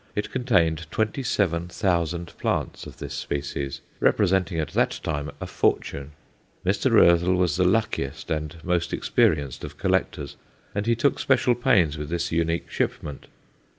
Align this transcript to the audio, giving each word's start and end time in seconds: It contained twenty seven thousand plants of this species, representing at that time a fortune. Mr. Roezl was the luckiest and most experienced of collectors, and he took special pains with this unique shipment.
It 0.15 0.31
contained 0.31 0.87
twenty 0.89 1.21
seven 1.21 1.67
thousand 1.67 2.33
plants 2.39 2.87
of 2.87 2.97
this 2.97 3.13
species, 3.13 3.81
representing 3.99 4.57
at 4.59 4.69
that 4.69 4.99
time 5.03 5.29
a 5.39 5.45
fortune. 5.45 6.13
Mr. 6.65 6.91
Roezl 6.91 7.37
was 7.37 7.55
the 7.55 7.65
luckiest 7.65 8.31
and 8.31 8.55
most 8.63 8.93
experienced 8.93 9.63
of 9.63 9.77
collectors, 9.77 10.37
and 10.73 10.87
he 10.87 10.95
took 10.95 11.19
special 11.19 11.53
pains 11.53 11.99
with 11.99 12.09
this 12.09 12.31
unique 12.31 12.71
shipment. 12.71 13.27